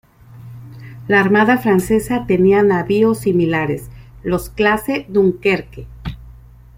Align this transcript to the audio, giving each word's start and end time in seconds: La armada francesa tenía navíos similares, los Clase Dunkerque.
La 1.07 1.19
armada 1.19 1.59
francesa 1.59 2.25
tenía 2.25 2.63
navíos 2.63 3.19
similares, 3.19 3.87
los 4.23 4.49
Clase 4.49 5.05
Dunkerque. 5.09 5.85